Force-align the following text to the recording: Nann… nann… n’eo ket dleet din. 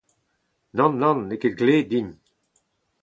Nann… 0.75 0.95
nann… 1.01 1.19
n’eo 1.27 1.39
ket 1.41 1.55
dleet 1.59 1.85
din. 1.89 2.09